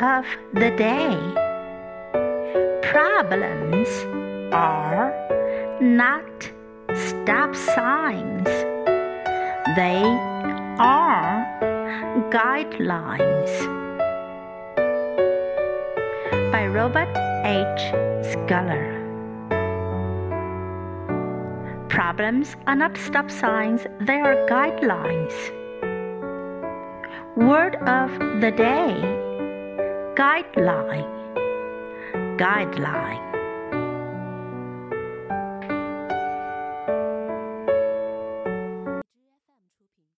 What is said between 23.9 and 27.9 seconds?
they are guidelines. Word